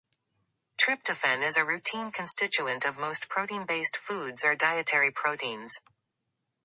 Tryptophan 0.79 1.43
is 1.43 1.57
a 1.57 1.63
routine 1.63 2.09
constituent 2.11 2.85
of 2.85 2.97
most 2.97 3.29
protein-based 3.29 3.95
foods 3.95 4.43
or 4.43 4.55
dietary 4.55 5.11
proteins. 5.11 5.79